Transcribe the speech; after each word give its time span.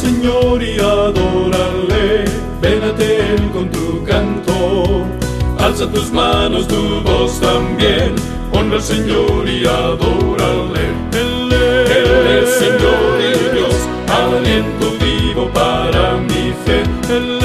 Señor 0.00 0.62
y 0.62 0.78
adórale, 0.78 2.24
ven 2.62 2.82
a 2.82 3.02
Él 3.02 3.50
con 3.52 3.70
tu 3.70 4.02
canto. 4.04 5.04
Alza 5.58 5.90
tus 5.90 6.10
manos, 6.10 6.66
tu 6.68 7.00
voz 7.02 7.38
también, 7.40 8.14
honra 8.52 8.76
al 8.76 8.82
Señor 8.82 9.46
y 9.46 9.66
adórale. 9.66 10.86
Él 11.12 11.52
es, 11.52 11.90
Él 11.96 12.26
es 12.42 12.50
Señor 12.54 13.18
y 13.20 13.56
Dios, 13.56 13.76
aliento 14.08 14.92
vivo 15.04 15.50
para 15.52 16.16
mi 16.18 16.54
fe. 16.64 16.82
Él 17.14 17.39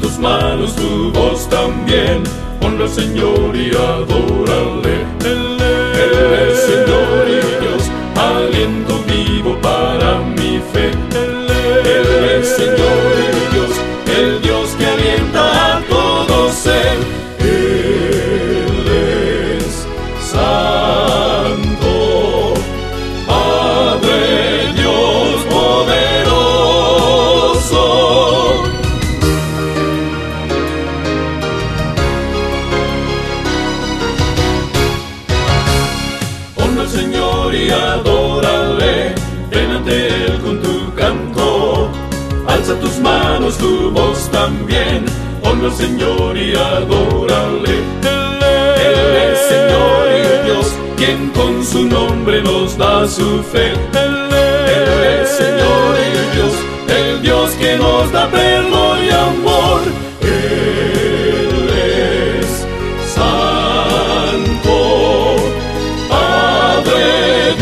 Tus 0.00 0.18
manos, 0.18 0.74
tu 0.76 1.10
voz 1.12 1.48
también, 1.48 2.22
honra 2.60 2.84
al 2.84 2.90
Señor 2.90 3.56
y 3.56 3.70
adórale. 3.70 5.53
Y 37.64 37.70
adórale, 37.70 39.14
ven 39.50 39.70
ante 39.70 40.08
Él 40.08 40.40
con 40.40 40.60
tu 40.60 40.94
canto. 40.94 41.90
Alza 42.46 42.74
tus 42.80 42.98
manos, 42.98 43.56
tu 43.58 43.90
voz 43.90 44.30
también, 44.30 45.04
honra 45.42 45.68
al 45.68 45.72
Señor 45.72 46.36
y 46.36 46.54
adórale. 46.54 47.74
Él 48.88 49.10
es 49.26 49.38
Señor 49.52 50.02
y 50.18 50.46
Dios, 50.46 50.66
quien 50.96 51.30
con 51.30 51.64
su 51.64 51.84
nombre 51.84 52.42
nos 52.42 52.76
da 52.76 53.06
su 53.08 53.42
fe. 53.42 53.72
Él 53.72 55.20
es 55.20 55.30
Señor 55.30 55.96
y 56.06 56.36
Dios, 56.36 56.52
el 56.88 57.22
Dios 57.22 57.50
que 57.52 57.76
nos 57.76 58.12
da 58.12 58.28
perdón 58.28 58.43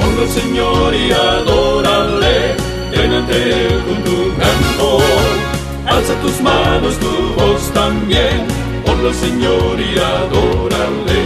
Honra 0.00 0.22
al 0.22 0.28
Señor 0.28 0.94
y 0.94 1.12
adórale, 1.12 2.36
Él 2.92 3.82
con 3.86 3.98
tu 4.02 4.16
canto. 4.40 4.86
Alza 5.86 6.14
tus 6.20 6.40
manos, 6.40 6.94
tu 6.98 7.12
voz 7.38 7.62
también, 7.72 8.46
honra 8.86 9.08
al 9.10 9.14
Señor 9.14 9.78
y 9.78 9.98
adórale. 9.98 11.20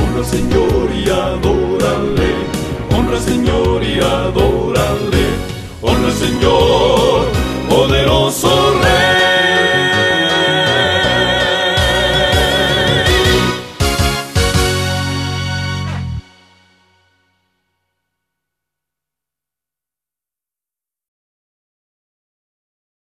Honra 0.00 0.20
al 0.20 0.24
Señor 0.24 0.84
y 0.94 1.10
adórale, 1.10 2.30
honra 2.96 3.16
al 3.16 3.22
Señor 3.22 3.82
y 3.82 3.98
adórale. 4.00 5.24
Honra 5.82 6.08
al 6.08 6.14
Señor, 6.14 7.26
poderoso 7.68 8.65